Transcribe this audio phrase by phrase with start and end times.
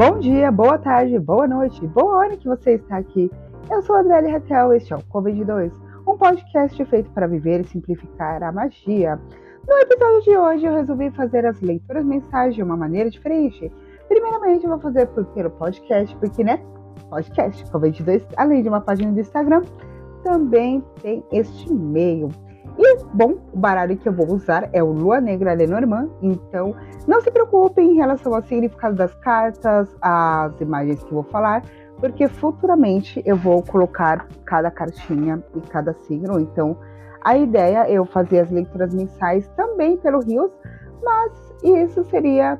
[0.00, 3.30] Bom dia, boa tarde, boa noite, boa hora que você está aqui.
[3.70, 5.70] Eu sou a Adriele Raquel, este é o Covid-2,
[6.08, 9.20] um podcast feito para viver e simplificar a magia.
[9.68, 13.70] No episódio de hoje eu resolvi fazer as leituras mensais de uma maneira diferente.
[14.08, 16.64] Primeiramente eu vou fazer pelo podcast, porque né,
[17.10, 19.64] podcast Covid-2, além de uma página do Instagram,
[20.24, 22.30] também tem este e-mail.
[22.82, 26.74] E, bom, o baralho que eu vou usar é o Lua Negra Lenormand, então
[27.06, 31.62] não se preocupem em relação ao significado das cartas, as imagens que vou falar,
[31.98, 36.74] porque futuramente eu vou colocar cada cartinha e cada signo, então
[37.22, 40.50] a ideia é eu fazer as leituras mensais também pelo Rios,
[41.02, 42.58] mas isso seria,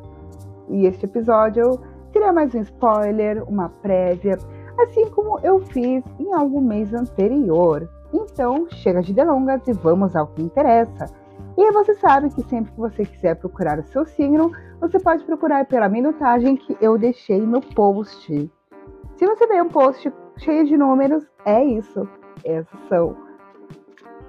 [0.69, 1.81] e este episódio
[2.13, 4.37] seria mais um spoiler, uma prévia,
[4.79, 7.89] assim como eu fiz em algum mês anterior.
[8.13, 11.07] Então, chega de delongas e vamos ao que interessa.
[11.57, 15.67] E você sabe que sempre que você quiser procurar o seu signo, você pode procurar
[15.67, 18.51] pela minutagem que eu deixei no post.
[19.17, 22.09] Se você vê um post cheio de números, é isso.
[22.45, 23.17] Esses são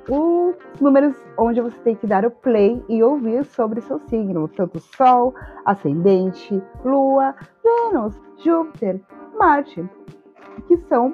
[0.09, 4.79] os números onde você tem que dar o play e ouvir sobre seu signo, tanto
[4.79, 5.33] Sol,
[5.65, 8.99] Ascendente, Lua, Vênus, Júpiter,
[9.37, 9.87] Marte,
[10.67, 11.13] que são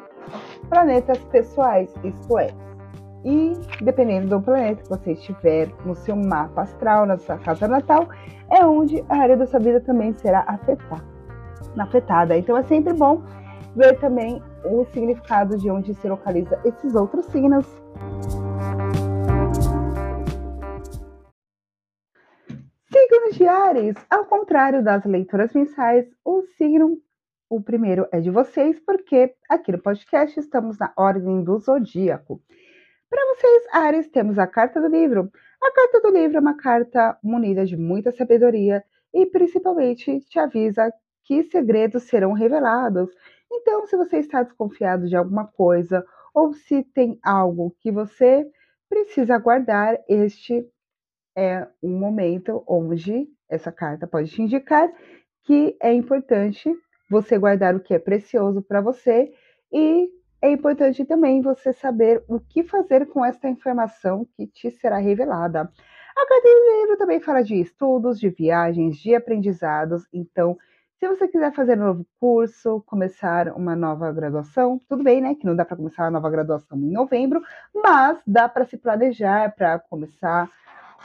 [0.70, 2.67] planetas pessoais, isto é.
[3.28, 3.52] E
[3.84, 8.08] dependendo do planeta que você estiver no seu mapa astral, na sua casa natal,
[8.50, 11.04] é onde a área da sua vida também será afetada.
[11.78, 12.38] afetada.
[12.38, 13.22] Então é sempre bom
[13.76, 17.66] ver também o significado de onde se localiza esses outros signos.
[22.90, 26.98] Signos de Ares, ao contrário das leituras mensais, o signo
[27.50, 32.42] o primeiro é de vocês, porque aqui no podcast estamos na ordem do zodíaco.
[33.10, 35.32] Para vocês, Ares, temos a carta do livro.
[35.62, 40.92] A carta do livro é uma carta munida de muita sabedoria e principalmente te avisa
[41.24, 43.10] que segredos serão revelados.
[43.52, 48.46] Então, se você está desconfiado de alguma coisa ou se tem algo que você
[48.90, 50.70] precisa guardar, este
[51.36, 54.92] é um momento onde essa carta pode te indicar
[55.44, 56.70] que é importante
[57.10, 59.32] você guardar o que é precioso para você
[59.72, 60.10] e
[60.42, 65.62] é importante também você saber o que fazer com esta informação que te será revelada.
[65.62, 70.08] A carta do livro também fala de estudos, de viagens, de aprendizados.
[70.12, 70.58] Então,
[71.00, 75.36] se você quiser fazer um novo curso, começar uma nova graduação, tudo bem, né?
[75.36, 77.40] Que não dá para começar uma nova graduação em novembro,
[77.74, 80.50] mas dá para se planejar para começar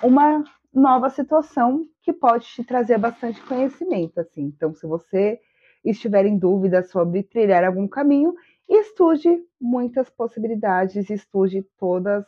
[0.03, 4.45] uma nova situação que pode te trazer bastante conhecimento, assim.
[4.45, 5.39] Então, se você
[5.85, 8.35] estiver em dúvida sobre trilhar algum caminho,
[8.69, 12.25] estude muitas possibilidades, estude todas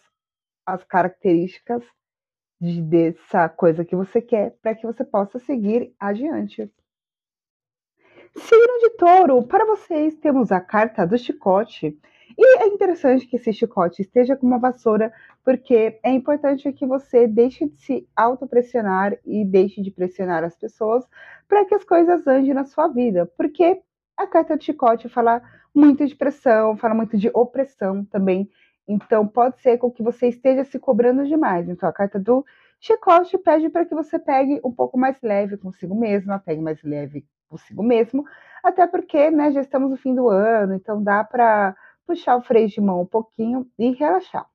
[0.67, 1.83] as características
[2.61, 6.71] de, dessa coisa que você quer para que você possa seguir adiante.
[8.37, 11.97] Signo de touro, para vocês temos a carta do chicote.
[12.37, 15.13] E é interessante que esse chicote esteja com uma vassoura,
[15.45, 21.07] porque é importante que você deixe de se autopressionar e deixe de pressionar as pessoas
[21.47, 23.31] para que as coisas andem na sua vida.
[23.37, 23.81] Porque
[24.17, 25.43] a carta do chicote fala
[25.75, 28.49] muito de pressão, fala muito de opressão também.
[28.87, 31.69] Então, pode ser com que você esteja se cobrando demais.
[31.69, 32.45] Então, a carta do
[32.79, 37.27] chicote pede para que você pegue um pouco mais leve consigo mesma, pegue mais leve
[37.49, 38.25] consigo mesmo,
[38.63, 41.77] até porque né, já estamos no fim do ano, então dá para
[42.07, 44.47] puxar o freio de mão um pouquinho e relaxar.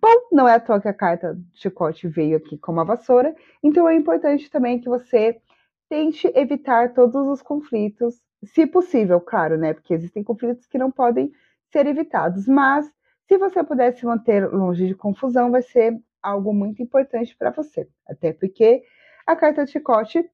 [0.00, 3.34] Bom, não é à toa que a carta de chicote veio aqui com uma vassoura,
[3.62, 5.40] então é importante também que você
[5.88, 9.72] tente evitar todos os conflitos, se possível, claro, né?
[9.72, 11.32] Porque existem conflitos que não podem
[11.70, 12.90] ser evitados, mas
[13.28, 17.88] se você puder se manter longe de confusão, vai ser algo muito importante para você.
[18.06, 18.82] Até porque
[19.26, 20.28] a carta de chicote,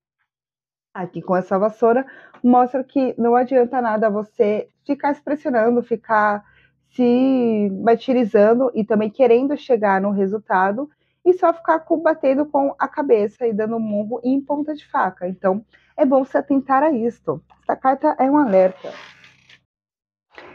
[0.92, 2.06] aqui com essa vassoura,
[2.42, 6.44] mostra que não adianta nada você ficar se pressionando, ficar
[6.90, 10.90] se martirizando e também querendo chegar no resultado
[11.28, 15.28] e só ficar batendo com a cabeça e dando murro em ponta de faca.
[15.28, 15.62] Então,
[15.94, 17.42] é bom se atentar a isto.
[17.62, 18.90] Essa carta é um alerta.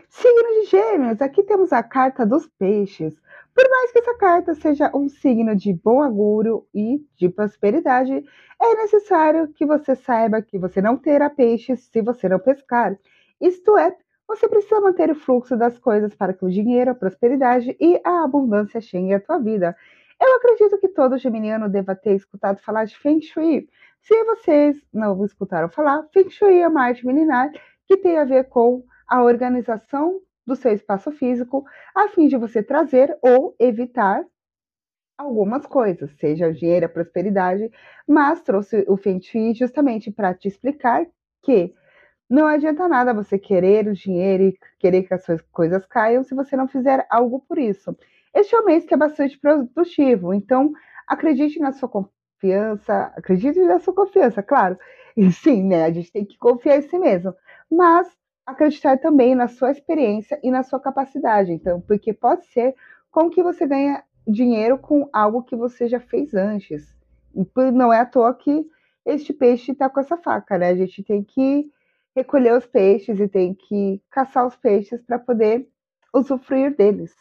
[0.10, 3.14] Signo de Gêmeos, aqui temos a carta dos peixes.
[3.54, 8.24] Por mais que essa carta seja um signo de bom agouro e de prosperidade,
[8.60, 12.98] é necessário que você saiba que você não terá peixes se você não pescar.
[13.40, 13.96] Isto é,
[14.28, 18.24] você precisa manter o fluxo das coisas para que o dinheiro, a prosperidade e a
[18.24, 19.76] abundância cheguem à tua vida.
[20.20, 23.70] Eu acredito que todo geminiano deva ter escutado falar de Feng Shui.
[24.02, 27.52] Se vocês não escutaram falar, Feng Shui é uma arte milenar
[27.88, 31.66] que tem a ver com a organização do seu espaço físico,
[31.96, 34.26] a fim de você trazer ou evitar
[35.18, 37.72] algumas coisas, seja dinheiro, prosperidade,
[38.08, 41.06] mas trouxe o Feng Shui justamente para te explicar
[41.44, 41.74] que
[42.30, 46.34] Não adianta nada você querer o dinheiro e querer que as suas coisas caiam se
[46.36, 47.96] você não fizer algo por isso.
[48.34, 50.72] Este é um mês que é bastante produtivo, então
[51.08, 54.78] acredite na sua confiança, acredite na sua confiança, claro.
[55.16, 55.86] E sim, né?
[55.86, 57.36] A gente tem que confiar em si mesmo.
[57.70, 58.08] Mas
[58.48, 61.52] acreditar também na sua experiência e na sua capacidade.
[61.52, 62.74] Então, porque pode ser
[63.12, 66.96] com que você ganha dinheiro com algo que você já fez antes.
[67.74, 68.66] Não é à toa que
[69.06, 70.70] este peixe está com essa faca, né?
[70.70, 71.70] A gente tem que
[72.16, 75.68] recolher os peixes e tem que caçar os peixes para poder
[76.14, 77.14] usufruir deles.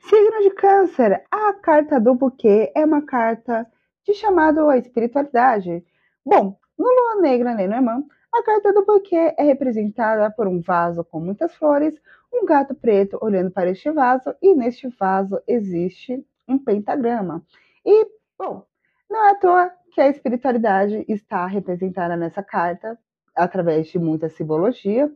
[0.00, 3.66] Signo de Câncer, a carta do buquê é uma carta
[4.04, 5.84] de chamado à espiritualidade.
[6.24, 11.20] Bom, no Lua Negra Lenormand, a carta do buquê é representada por um vaso com
[11.20, 12.00] muitas flores,
[12.32, 17.44] um gato preto olhando para este vaso e neste vaso existe um pentagrama.
[17.84, 18.06] E,
[18.38, 18.64] bom,
[19.08, 22.98] não é à toa que a espiritualidade está representada nessa carta
[23.36, 25.12] através de muita simbologia.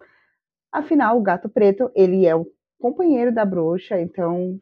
[0.71, 2.47] Afinal, o gato preto, ele é o
[2.79, 4.61] companheiro da bruxa, então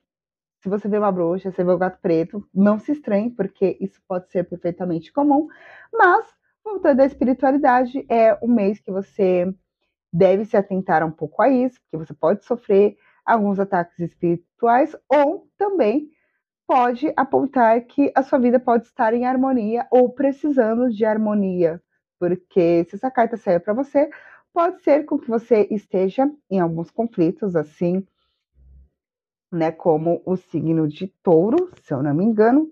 [0.63, 4.01] se você vê uma bruxa, você vê o gato preto, não se estranhe, porque isso
[4.07, 5.49] pode ser perfeitamente comum.
[5.93, 6.25] Mas,
[6.65, 9.53] voltando à espiritualidade, é um mês que você
[10.13, 15.49] deve se atentar um pouco a isso, porque você pode sofrer alguns ataques espirituais ou
[15.59, 16.09] também
[16.67, 21.83] pode apontar que a sua vida pode estar em harmonia ou precisando de harmonia,
[22.21, 24.09] porque se essa carta sair para você,
[24.53, 28.07] pode ser com que você esteja em alguns conflitos assim,
[29.53, 32.71] né, como o signo de touro, se eu não me engano,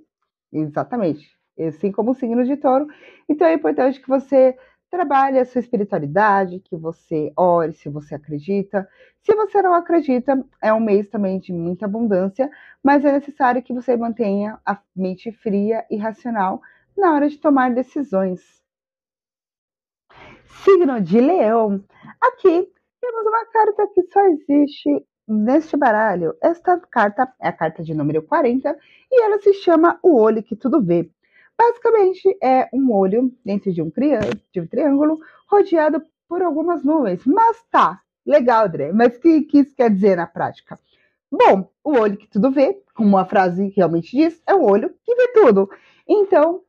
[0.50, 2.86] exatamente, assim como o signo de touro.
[3.28, 4.56] Então é importante que você
[4.90, 8.88] trabalhe a sua espiritualidade, que você ore se você acredita.
[9.22, 12.50] Se você não acredita, é um mês também de muita abundância,
[12.82, 16.60] mas é necessário que você mantenha a mente fria e racional
[16.96, 18.40] na hora de tomar decisões.
[20.64, 21.84] Signo de Leão.
[22.20, 22.68] Aqui
[23.00, 28.20] temos uma carta que só existe neste baralho, esta carta é a carta de número
[28.20, 28.76] 40
[29.10, 31.08] e ela se chama O Olho que Tudo Vê.
[31.56, 33.92] Basicamente, é um olho dentro de um,
[34.52, 37.24] de um triângulo rodeado por algumas nuvens.
[37.24, 38.92] Mas tá, legal, André.
[38.92, 40.78] Mas o que, que isso quer dizer na prática?
[41.30, 45.14] Bom, o olho que tudo vê, como a frase realmente diz, é o olho que
[45.14, 45.70] vê tudo.
[46.08, 46.62] Então,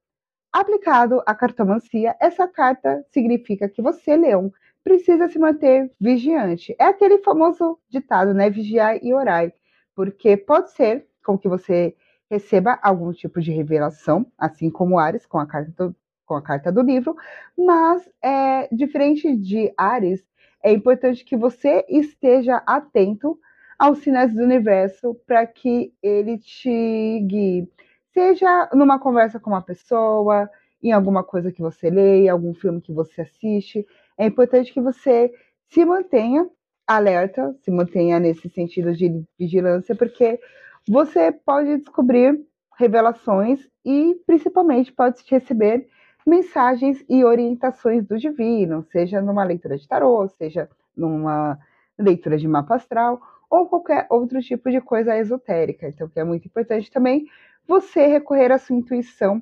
[0.52, 4.52] aplicado à cartomancia, essa carta significa que você, leão,
[4.84, 6.76] precisa se manter vigiante.
[6.80, 8.50] É aquele famoso ditado, né?
[8.50, 9.52] Vigiar e orar.
[9.96, 11.96] Porque pode ser com que você
[12.30, 15.96] receba algum tipo de revelação, assim como Ares, com a carta do,
[16.26, 17.16] com a carta do livro,
[17.58, 20.26] mas é diferente de Ares,
[20.64, 23.38] é importante que você esteja atento
[23.78, 27.70] aos sinais do universo para que ele te guie.
[28.14, 30.50] Seja numa conversa com uma pessoa,
[30.82, 33.86] em alguma coisa que você lê, algum filme que você assiste,
[34.22, 35.34] é importante que você
[35.68, 36.48] se mantenha
[36.86, 40.40] alerta, se mantenha nesse sentido de vigilância, porque
[40.88, 42.40] você pode descobrir
[42.78, 45.88] revelações e, principalmente, pode receber
[46.26, 51.58] mensagens e orientações do divino, seja numa leitura de tarô, seja numa
[51.98, 53.20] leitura de mapa astral
[53.50, 55.88] ou qualquer outro tipo de coisa esotérica.
[55.88, 57.26] Então, que é muito importante também
[57.68, 59.42] você recorrer à sua intuição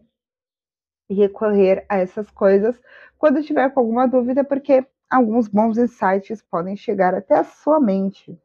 [1.13, 2.79] recorrer a essas coisas
[3.17, 8.39] quando tiver com alguma dúvida, porque alguns bons insights podem chegar até a sua mente.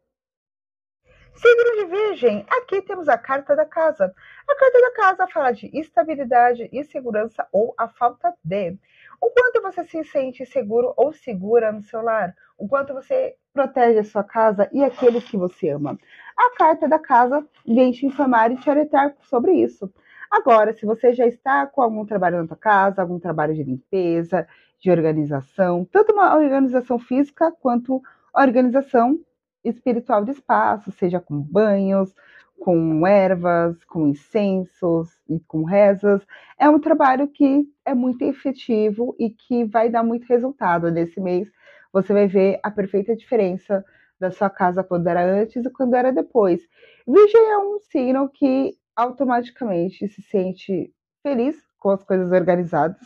[1.37, 4.14] Signo de Virgem, aqui temos a carta da casa.
[4.49, 8.78] A carta da casa fala de estabilidade e segurança ou a falta de.
[9.21, 12.35] O quanto você se sente seguro ou segura no seu lar?
[12.56, 15.99] O quanto você protege a sua casa e aqueles que você ama?
[16.37, 19.92] A carta da casa vem te informar e te alertar sobre isso.
[20.34, 24.48] Agora, se você já está com algum trabalho na sua casa, algum trabalho de limpeza,
[24.80, 28.02] de organização, tanto uma organização física quanto
[28.34, 29.20] organização
[29.62, 32.12] espiritual de espaço, seja com banhos,
[32.58, 36.26] com ervas, com incensos e com rezas,
[36.58, 41.48] é um trabalho que é muito efetivo e que vai dar muito resultado nesse mês.
[41.92, 43.84] Você vai ver a perfeita diferença
[44.18, 46.60] da sua casa quando era antes e quando era depois.
[47.06, 53.00] Virgem é um signo que automaticamente se sente feliz com as coisas organizadas.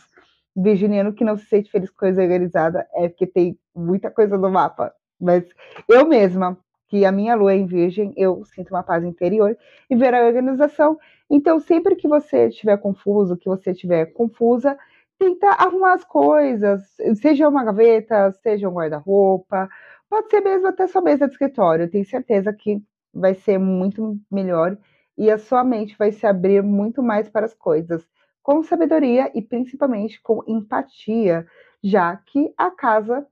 [0.55, 4.49] Virginiano que não se sente feliz com coisa organizada é porque tem muita coisa no
[4.49, 4.93] mapa.
[5.19, 5.45] Mas
[5.87, 9.55] eu mesma, que a minha lua é em virgem, eu sinto uma paz interior
[9.89, 10.97] e ver a organização.
[11.29, 14.77] Então, sempre que você estiver confuso, que você estiver confusa,
[15.19, 16.81] tenta arrumar as coisas,
[17.21, 19.69] seja uma gaveta, seja um guarda-roupa,
[20.09, 21.83] pode ser mesmo até sua mesa de escritório.
[21.83, 22.81] Eu tenho certeza que
[23.13, 24.77] vai ser muito melhor
[25.19, 28.07] e a sua mente vai se abrir muito mais para as coisas,
[28.41, 31.45] com sabedoria e principalmente com empatia.
[31.83, 33.27] já que a casa,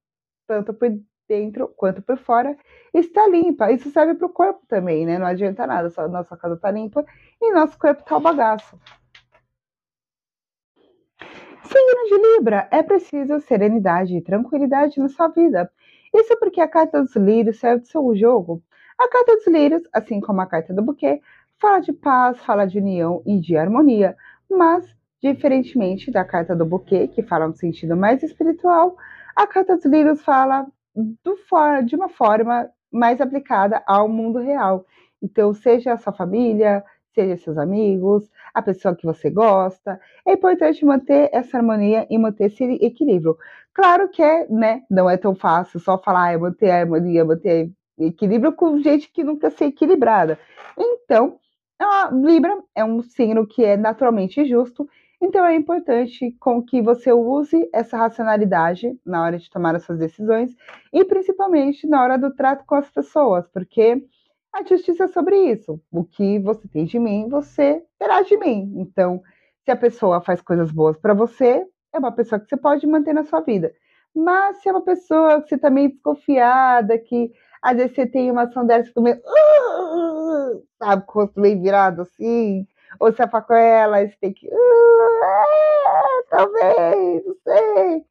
[0.45, 0.89] tanto por
[1.27, 2.57] dentro quanto por fora,
[2.93, 3.71] está limpa.
[3.71, 5.17] Isso serve para o corpo também, né?
[5.17, 7.05] Não adianta nada, só nossa casa está limpa
[7.41, 8.79] e nosso corpo está o bagaço.
[11.63, 15.71] Signo de Libra, é preciso serenidade e tranquilidade na sua vida.
[16.13, 18.63] Isso porque a carta dos lírios serve do seu jogo.
[18.97, 21.21] A carta dos lírios, assim como a carta do buquê,
[21.59, 24.15] fala de paz, fala de união e de harmonia,
[24.49, 24.85] mas,
[25.21, 28.95] diferentemente da carta do buquê, que fala no sentido mais espiritual,
[29.35, 31.37] a carta dos lírios fala do,
[31.85, 34.85] de uma forma mais aplicada ao mundo real.
[35.21, 36.83] Então, seja a sua família,
[37.13, 39.99] seja seus amigos, a pessoa que você gosta.
[40.25, 43.37] É importante manter essa harmonia e manter esse equilíbrio.
[43.73, 47.71] Claro que é, né, não é tão fácil só falar, é manter a harmonia, manter
[47.99, 50.37] equilíbrio com gente que nunca se equilibrada.
[50.77, 51.39] Então,
[52.11, 54.87] Libra é um signo que é naturalmente justo
[55.19, 59.97] então é importante com que você use essa racionalidade na hora de tomar as suas
[59.97, 60.55] decisões
[60.93, 64.03] e principalmente na hora do trato com as pessoas, porque
[64.53, 65.81] a justiça é sobre isso.
[65.91, 68.73] O que você tem de mim, você terá de mim.
[68.77, 69.21] Então,
[69.65, 73.13] se a pessoa faz coisas boas para você, é uma pessoa que você pode manter
[73.13, 73.73] na sua vida.
[74.15, 78.29] Mas se é uma pessoa que você está meio desconfiada, que às vezes você tem
[78.31, 79.19] uma ação dessa, você meio,
[80.79, 82.67] sabe, com o rosto meio virado assim,
[82.99, 84.47] ou se é com ela, você tem que.
[84.47, 84.51] Uh,
[86.29, 88.05] talvez, não sei.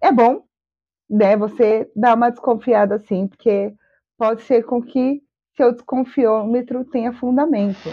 [0.00, 0.44] É bom,
[1.08, 1.36] né?
[1.36, 3.74] Você dar uma desconfiada assim, porque
[4.18, 5.22] pode ser com que
[5.56, 7.88] seu desconfiômetro tenha fundamento.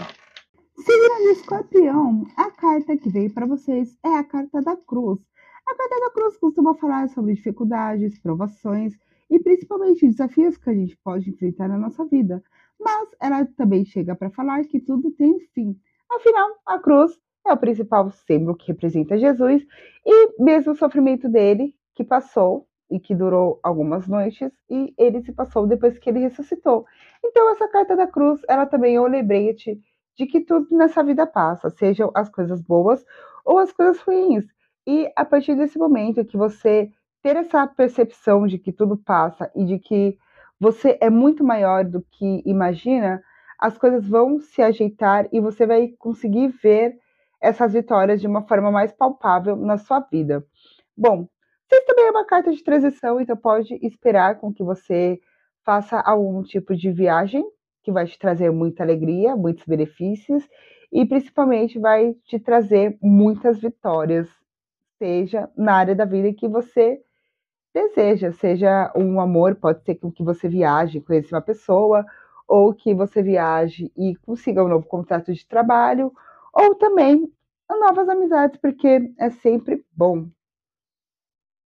[0.76, 5.20] Signo de escorpião, a carta que veio para vocês é a carta da cruz.
[5.66, 8.94] A carta da cruz costuma falar sobre dificuldades, provações
[9.30, 12.42] e principalmente desafios que a gente pode enfrentar na nossa vida.
[12.82, 15.76] Mas ela também chega para falar que tudo tem fim.
[16.10, 19.64] Afinal, a cruz é o principal símbolo que representa Jesus
[20.04, 25.32] e mesmo o sofrimento dele, que passou e que durou algumas noites, e ele se
[25.32, 26.84] passou depois que ele ressuscitou.
[27.24, 29.80] Então, essa carta da cruz, ela também é um lembrete
[30.14, 33.02] de que tudo nessa vida passa, sejam as coisas boas
[33.46, 34.44] ou as coisas ruins.
[34.86, 36.90] E a partir desse momento que você
[37.22, 40.18] ter essa percepção de que tudo passa e de que
[40.62, 43.20] você é muito maior do que imagina,
[43.58, 46.96] as coisas vão se ajeitar e você vai conseguir ver
[47.40, 50.46] essas vitórias de uma forma mais palpável na sua vida.
[50.96, 51.26] Bom,
[51.68, 55.18] vocês também é uma carta de transição, então pode esperar com que você
[55.64, 57.44] faça algum tipo de viagem
[57.82, 60.48] que vai te trazer muita alegria, muitos benefícios
[60.92, 64.28] e principalmente vai te trazer muitas vitórias,
[64.96, 67.00] seja na área da vida que você
[67.74, 72.04] deseja, seja um amor, pode ser que você viaje, conheça uma pessoa,
[72.46, 76.12] ou que você viaje e consiga um novo contrato de trabalho,
[76.52, 77.32] ou também
[77.70, 80.26] novas amizades, porque é sempre bom.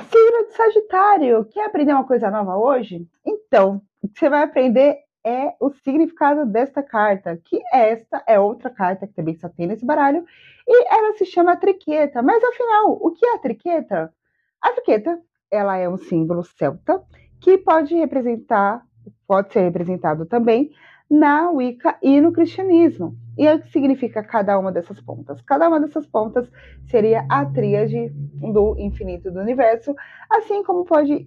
[0.01, 3.07] Signo de Sagitário, quer aprender uma coisa nova hoje?
[3.25, 8.69] Então, o que você vai aprender é o significado desta carta, que esta é outra
[8.69, 10.25] carta que também só tem nesse baralho,
[10.67, 12.21] e ela se chama triqueta.
[12.23, 14.13] Mas afinal, o que é a triqueta?
[14.61, 15.21] A triqueta,
[15.53, 17.03] ela é um símbolo celta
[17.39, 18.83] que pode representar
[19.27, 20.71] pode ser representado também
[21.11, 23.17] na Wicca e no cristianismo.
[23.37, 25.41] E o que significa cada uma dessas pontas?
[25.43, 26.51] Cada uma dessas pontas
[26.87, 29.95] seria a tríade do infinito do universo,
[30.31, 31.25] assim como pode,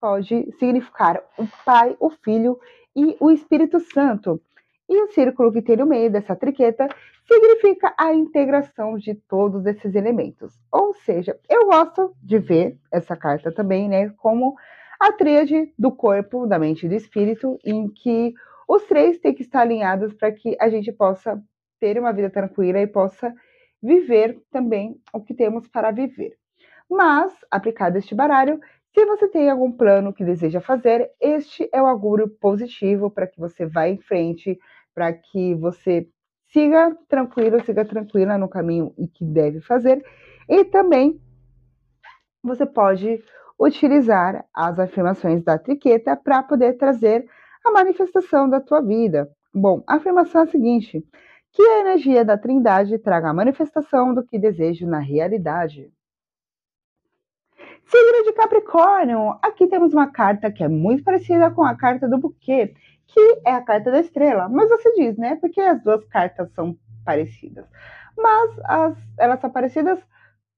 [0.00, 2.58] pode significar o Pai, o Filho
[2.94, 4.40] e o Espírito Santo.
[4.88, 6.88] E o círculo que tem no meio dessa triqueta
[7.26, 10.58] significa a integração de todos esses elementos.
[10.70, 14.54] Ou seja, eu gosto de ver essa carta também, né, como
[15.00, 18.32] a tríade do corpo, da mente e do espírito, em que
[18.68, 21.40] os três têm que estar alinhados para que a gente possa
[21.80, 23.34] ter uma vida tranquila e possa
[23.82, 26.36] viver também o que temos para viver.
[26.88, 28.60] Mas, aplicado este baralho,
[28.94, 33.38] se você tem algum plano que deseja fazer, este é o augúrio positivo para que
[33.38, 34.58] você vá em frente,
[34.96, 36.08] para que você
[36.48, 40.02] siga tranquilo, siga tranquila no caminho e que deve fazer.
[40.48, 41.20] E também
[42.42, 43.22] você pode
[43.60, 47.28] utilizar as afirmações da triqueta para poder trazer
[47.62, 49.30] a manifestação da tua vida.
[49.54, 51.04] Bom, a afirmação é a seguinte:
[51.52, 55.92] que a energia da Trindade traga a manifestação do que desejo na realidade.
[57.84, 62.18] Signo de Capricórnio, aqui temos uma carta que é muito parecida com a carta do
[62.18, 62.74] buquê,
[63.06, 64.48] que é a carta da estrela.
[64.48, 65.36] Mas você diz, né?
[65.36, 67.66] Porque as duas cartas são parecidas.
[68.16, 69.98] Mas as, elas são parecidas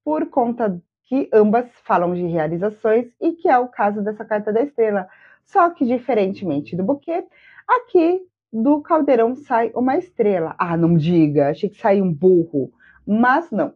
[0.03, 4.61] por conta que ambas falam de realizações e que é o caso dessa carta da
[4.61, 5.07] estrela.
[5.43, 7.25] Só que, diferentemente do buquê,
[7.67, 10.55] aqui do caldeirão sai uma estrela.
[10.57, 12.71] Ah, não diga, achei que sai um burro.
[13.05, 13.73] Mas não,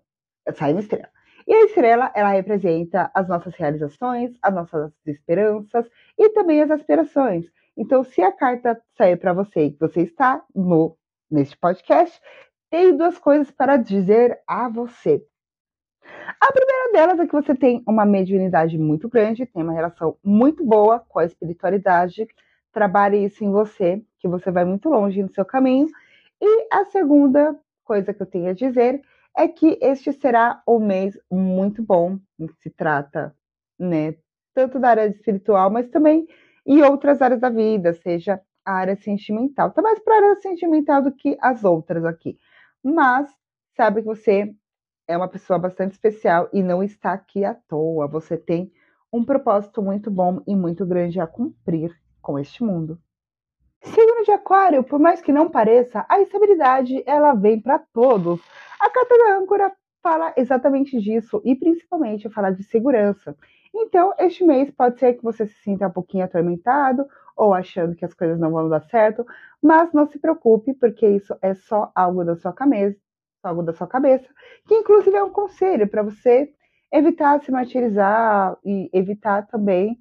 [0.53, 1.09] sai uma estrela.
[1.47, 5.85] E a estrela, ela representa as nossas realizações, as nossas esperanças
[6.17, 7.45] e também as aspirações.
[7.77, 10.97] Então, se a carta sair para você que você está no
[11.29, 12.19] neste podcast,
[12.69, 15.25] tem duas coisas para dizer a você.
[16.39, 20.63] A primeira delas é que você tem uma mediunidade muito grande, tem uma relação muito
[20.63, 22.27] boa com a espiritualidade.
[22.71, 25.87] Trabalhe isso em você, que você vai muito longe no seu caminho.
[26.41, 29.01] E a segunda coisa que eu tenho a dizer
[29.37, 32.19] é que este será um mês muito bom,
[32.61, 33.35] se trata,
[33.79, 34.15] né,
[34.53, 36.27] tanto da área espiritual, mas também
[36.65, 39.69] em outras áreas da vida, seja a área sentimental.
[39.69, 42.37] Está mais para a área sentimental do que as outras aqui.
[42.83, 43.29] Mas
[43.75, 44.53] sabe que você
[45.07, 48.07] é uma pessoa bastante especial e não está aqui à toa.
[48.07, 48.71] Você tem
[49.11, 52.97] um propósito muito bom e muito grande a cumprir com este mundo.
[53.81, 58.41] Signo de Aquário, por mais que não pareça, a estabilidade ela vem para todos.
[58.79, 63.35] A carta da âncora fala exatamente disso e principalmente fala de segurança.
[63.73, 68.05] Então, este mês pode ser que você se sinta um pouquinho atormentado ou achando que
[68.05, 69.25] as coisas não vão dar certo,
[69.61, 72.97] mas não se preocupe, porque isso é só algo da sua cabeça,
[73.41, 74.27] algo da sua cabeça,
[74.67, 76.53] que inclusive é um conselho para você
[76.91, 79.99] evitar se martirizar e evitar também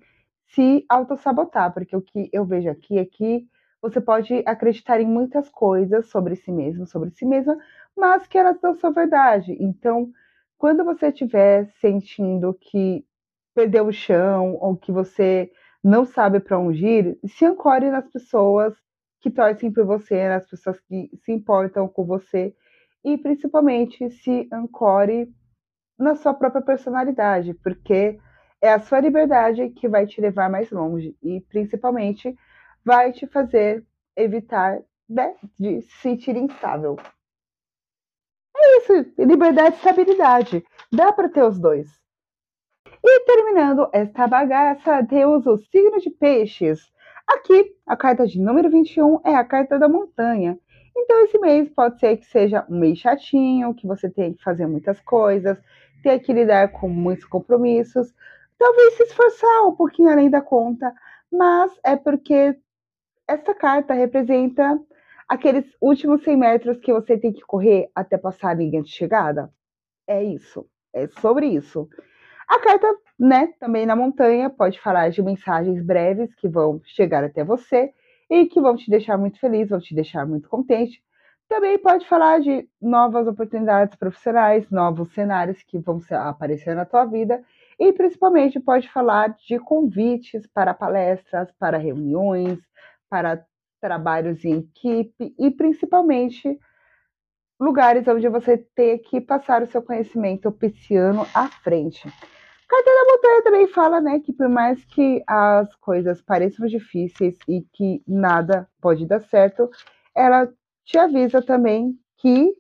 [0.49, 3.49] se autossabotar, porque o que eu vejo aqui é que
[3.81, 7.57] você pode acreditar em muitas coisas sobre si mesmo, sobre si mesma,
[7.97, 9.57] mas que elas não são verdade.
[9.59, 10.11] Então,
[10.59, 13.05] quando você estiver sentindo que
[13.55, 15.51] perdeu o chão ou que você
[15.83, 18.75] não sabe para onde ir, se ancore nas pessoas
[19.21, 22.55] que torcem por você, nas pessoas que se importam com você
[23.05, 25.33] e principalmente se ancore
[25.99, 28.19] na sua própria personalidade, porque
[28.61, 32.37] é a sua liberdade que vai te levar mais longe e principalmente
[32.85, 33.85] vai te fazer
[34.17, 36.97] evitar né, de se sentir instável.
[38.57, 40.65] É isso, liberdade e estabilidade.
[40.93, 41.89] Dá para ter os dois.
[43.05, 46.93] E terminando esta bagaça, temos o signo de peixes.
[47.27, 50.57] Aqui, a carta de número 21 é a carta da montanha.
[50.97, 54.67] Então, esse mês pode ser que seja um mês chatinho, que você tenha que fazer
[54.69, 55.59] muitas coisas,
[56.03, 58.15] ter que lidar com muitos compromissos,
[58.57, 60.93] talvez se esforçar um pouquinho além da conta,
[61.31, 62.57] mas é porque
[63.27, 64.79] essa carta representa
[65.29, 69.51] aqueles últimos 100 metros que você tem que correr até passar a linha de chegada.
[70.07, 71.89] É isso, é sobre isso.
[72.53, 72.87] A carta,
[73.19, 77.95] né, também na montanha, pode falar de mensagens breves que vão chegar até você
[78.29, 81.03] e que vão te deixar muito feliz, vão te deixar muito contente.
[81.49, 87.43] Também pode falar de novas oportunidades profissionais, novos cenários que vão aparecer na tua vida
[87.81, 92.59] e principalmente pode falar de convites para palestras, para reuniões,
[93.09, 93.43] para
[93.81, 96.61] trabalhos em equipe e principalmente
[97.59, 102.13] lugares onde você tem que passar o seu conhecimento pisciano à frente.
[102.73, 107.61] Carta da Montanha também fala, né, que por mais que as coisas pareçam difíceis e
[107.71, 109.71] que nada pode dar certo,
[110.17, 110.51] ela
[110.83, 112.51] te avisa também que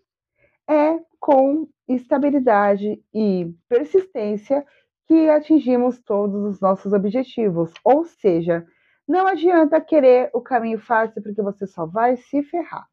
[0.69, 4.67] é com estabilidade e persistência
[5.07, 7.73] que atingimos todos os nossos objetivos.
[7.83, 8.67] Ou seja,
[9.09, 12.87] não adianta querer o caminho fácil porque você só vai se ferrar.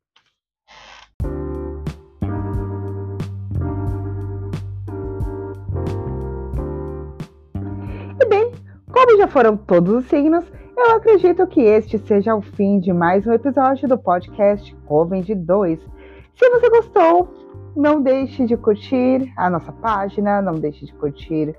[9.09, 10.45] Como já foram todos os signos,
[10.77, 15.33] eu acredito que este seja o fim de mais um episódio do podcast Jovem de
[15.33, 15.79] 2.
[16.35, 17.27] Se você gostou,
[17.75, 21.55] não deixe de curtir a nossa página, não deixe de curtir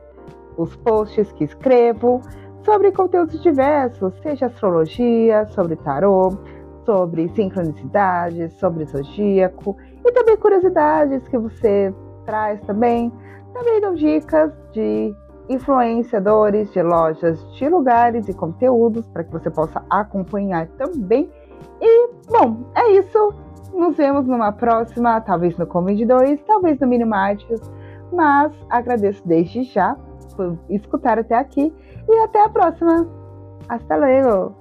[0.56, 2.20] os posts que escrevo
[2.64, 6.38] sobre conteúdos diversos, seja astrologia, sobre tarô,
[6.86, 11.92] sobre sincronicidades, sobre zodíaco e também curiosidades que você
[12.24, 13.12] traz também.
[13.52, 15.12] Também dou dicas de
[15.50, 21.28] influenciadores de lojas de lugares e conteúdos para que você possa acompanhar também.
[21.80, 23.34] E, bom, é isso.
[23.74, 27.60] Nos vemos numa próxima, talvez no Convide 2, talvez no Martins,
[28.12, 29.96] mas agradeço desde já
[30.36, 31.72] por escutar até aqui
[32.08, 33.06] e até a próxima.
[33.68, 34.59] Hasta luego!